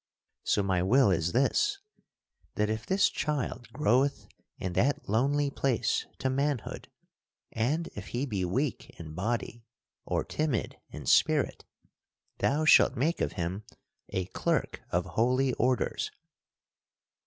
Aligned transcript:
"So 0.43 0.63
my 0.63 0.81
will 0.81 1.11
is 1.11 1.31
this: 1.31 1.77
that 2.55 2.71
if 2.71 2.87
this 2.87 3.07
child 3.07 3.71
groweth 3.71 4.25
in 4.57 4.73
that 4.73 5.07
lonely 5.07 5.51
place 5.51 6.07
to 6.17 6.27
manhood, 6.27 6.87
and 7.51 7.87
if 7.93 8.07
he 8.07 8.25
be 8.25 8.43
weak 8.43 8.89
in 8.99 9.13
body 9.13 9.63
or 10.03 10.23
timid 10.23 10.79
in 10.89 11.05
spirit, 11.05 11.65
thou 12.39 12.65
shalt 12.65 12.95
make 12.95 13.21
of 13.21 13.33
him 13.33 13.63
a 14.09 14.25
clerk 14.25 14.81
of 14.89 15.05
holy 15.05 15.53
orders. 15.53 16.09